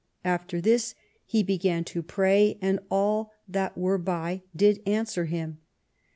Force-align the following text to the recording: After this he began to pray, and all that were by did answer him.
After 0.25 0.59
this 0.59 0.95
he 1.27 1.43
began 1.43 1.83
to 1.83 2.01
pray, 2.01 2.57
and 2.59 2.79
all 2.89 3.33
that 3.47 3.77
were 3.77 3.99
by 3.99 4.41
did 4.57 4.81
answer 4.87 5.25
him. 5.25 5.59